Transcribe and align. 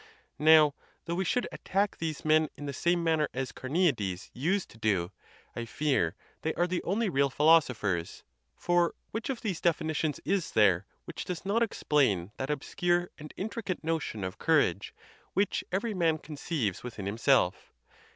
Now, 0.39 0.73
though 1.05 1.13
we 1.13 1.23
should 1.25 1.47
attack 1.51 1.97
these 1.97 2.25
men 2.25 2.49
in 2.55 2.65
the 2.65 2.73
same 2.73 3.03
manner 3.03 3.29
as 3.35 3.51
Carneades 3.51 4.31
used 4.33 4.69
to 4.69 4.79
do, 4.79 5.11
I 5.55 5.65
fear 5.65 6.15
they 6.41 6.55
are 6.55 6.65
the 6.65 6.81
only 6.81 7.07
real 7.07 7.29
philosophers; 7.29 8.23
for 8.57 8.95
which 9.11 9.29
of 9.29 9.41
these 9.41 9.61
definitions 9.61 10.19
is 10.25 10.53
there 10.53 10.87
which 11.05 11.23
does 11.23 11.45
not 11.45 11.61
explain 11.61 12.31
that 12.37 12.49
obscure 12.49 13.11
and 13.19 13.31
intricate 13.37 13.83
notion 13.83 14.23
of 14.23 14.39
courage 14.39 14.95
which 15.35 15.63
every 15.71 15.93
man 15.93 16.17
conceives 16.17 16.81
within 16.81 17.05
himself? 17.05 17.71